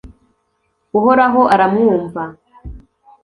uhoraho 0.97 1.41
aramwumva 1.53 2.23